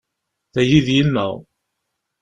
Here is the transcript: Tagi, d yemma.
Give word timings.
Tagi, 0.53 0.79
d 0.85 0.87
yemma. 0.95 1.27